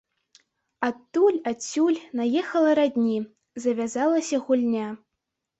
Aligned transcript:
Адтуль, 0.87 1.37
адсюль 1.51 1.99
наехала 2.21 2.71
радні, 2.81 3.17
завязалася 3.67 4.35
гульня. 4.49 4.89